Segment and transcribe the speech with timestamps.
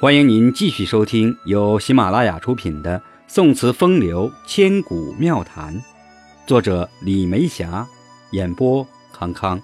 [0.00, 5.74] 欢迎您继续收听由喜马拉雅出品的《宋词风流千古妙谈》，
[6.46, 7.84] 作者李梅霞，
[8.30, 9.60] 演播康康。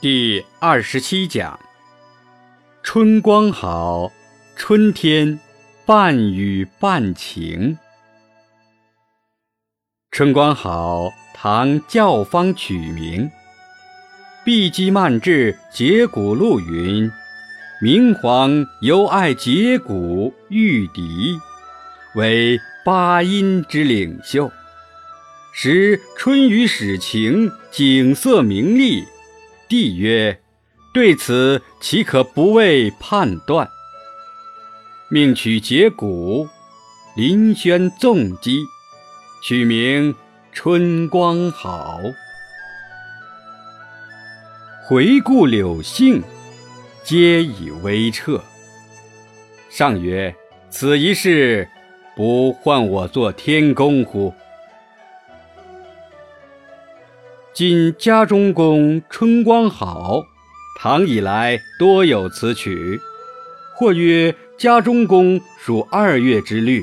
[0.00, 1.56] 第二十七讲：
[2.82, 4.10] 春光好，
[4.56, 5.38] 春天
[5.86, 7.78] 半雨半晴。
[10.10, 13.30] 春光好，唐教坊曲名。
[14.50, 17.08] 碧鸡漫至节骨露云
[17.80, 21.38] ：“明皇犹爱节骨玉笛，
[22.16, 24.50] 为八音之领袖。
[25.54, 29.04] 时春雨始晴，景色明丽。”
[29.70, 30.40] 帝曰
[30.92, 33.68] ：“对此岂可不为判断？”
[35.10, 36.48] 命取节骨，
[37.14, 38.64] 临轩纵击，
[39.44, 40.12] 取名
[40.52, 42.00] 春光好。
[44.90, 46.20] 回顾柳杏，
[47.04, 48.42] 皆以微彻。
[49.68, 50.34] 上曰
[50.68, 51.68] ：“此一事，
[52.16, 54.34] 不唤我作天公乎？”
[57.54, 60.24] 今家中宫春光好，
[60.80, 62.98] 唐以来多有此曲。
[63.76, 66.82] 或曰家中宫属二月之律，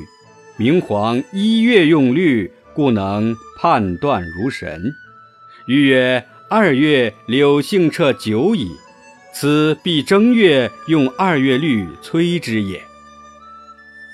[0.56, 4.94] 明皇一月用律，故能判断如神。
[5.68, 6.26] 余曰。
[6.50, 8.72] 二月柳杏彻久矣，
[9.34, 12.82] 此必正月用二月律催之也。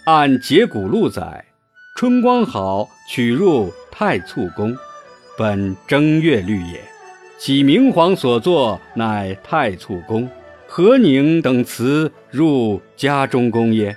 [0.06, 1.46] 按节骨录载，
[1.96, 4.76] 春光好取入太簇宫，
[5.38, 6.82] 本正月律也。
[7.38, 10.28] 其明皇所作乃太簇宫、
[10.66, 13.96] 和宁等词入家中宫耶？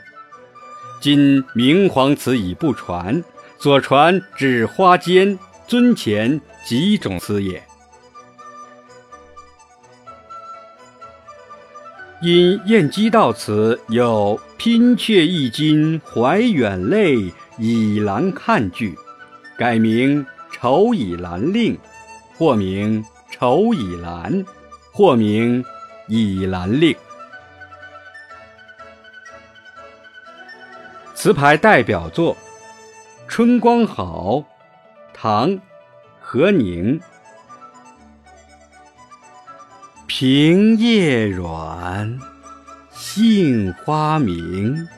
[1.01, 3.25] 今明皇词已不传，
[3.59, 7.66] 所传只花间、尊前几种词也。
[12.23, 18.97] 因晏几道词有“拼却一襟怀远泪，倚栏看剧”，
[19.59, 21.75] 改名《愁倚兰令》，
[22.39, 24.33] 或名《愁倚兰》，
[24.93, 25.63] 或名
[26.09, 26.95] 《倚兰令》。
[31.15, 32.35] 词牌代表作
[33.29, 34.37] 《春光好》，
[35.13, 35.51] 唐·
[36.19, 36.99] 和宁。
[40.19, 42.19] 平叶软，
[42.91, 44.89] 杏花明，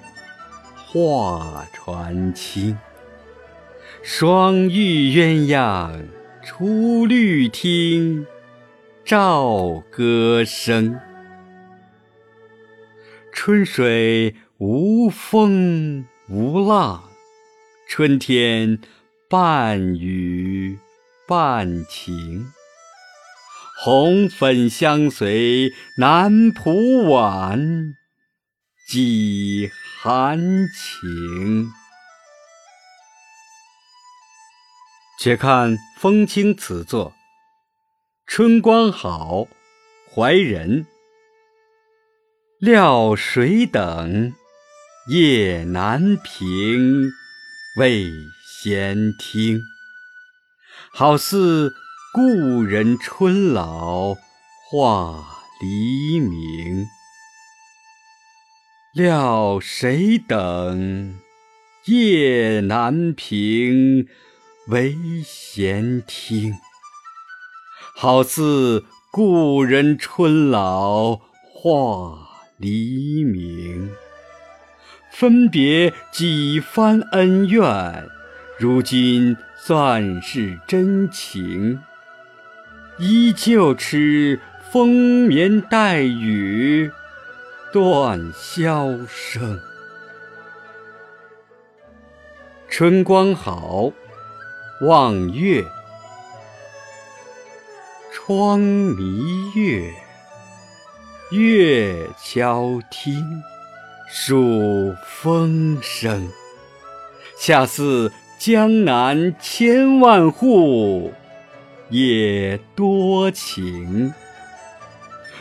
[0.77, 2.79] 画船轻。
[4.01, 6.05] 双玉鸳鸯
[6.45, 8.25] 出绿汀，
[9.05, 10.97] 照歌声。
[13.33, 17.03] 春水无风无浪，
[17.89, 18.78] 春天
[19.28, 20.78] 半雨
[21.27, 22.47] 半晴。
[23.81, 27.94] 红粉相随南浦晚，
[28.89, 30.37] 几含
[30.75, 31.71] 晴。
[35.21, 37.15] 且看风清词作：
[38.27, 39.47] 春光好，
[40.12, 40.84] 怀人。
[42.59, 44.34] 料谁等？
[45.09, 47.09] 夜难平，
[47.78, 48.10] 未
[48.45, 49.60] 闲听。
[50.93, 51.72] 好似。
[52.21, 54.12] 故人春老
[54.69, 55.25] 话
[55.61, 56.84] 黎明，
[58.93, 61.15] 料谁等？
[61.84, 64.09] 夜难平，
[64.67, 66.55] 唯闲听。
[67.95, 72.19] 好似故人春老话
[72.57, 73.93] 黎明，
[75.12, 78.09] 分别几番恩怨，
[78.59, 81.78] 如今算是真情。
[82.98, 84.41] 依旧痴
[84.72, 84.88] 风
[85.26, 86.91] 眠带雨
[87.72, 89.60] 断箫声。
[92.68, 93.92] 春光好，
[94.83, 95.65] 望月。
[98.12, 99.92] 窗明月，
[101.30, 103.24] 月悄听，
[104.09, 106.28] 数风声。
[107.39, 111.12] 恰似江南千万户。
[111.91, 114.13] 也多情，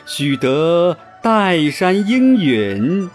[0.05, 3.09] 许得岱山应允，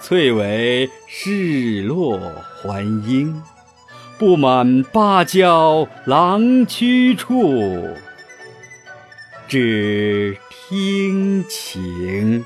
[0.00, 0.88] 翠微
[1.24, 2.18] 日落
[2.62, 3.42] 还应，
[4.18, 7.88] 不满芭蕉郎驱处，
[9.48, 12.44] 只听晴。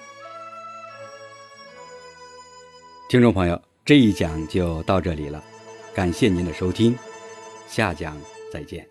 [3.08, 5.42] 听众朋友，这一讲就到这里了，
[5.94, 6.96] 感谢您的收听，
[7.68, 8.16] 下讲
[8.52, 8.89] 再见。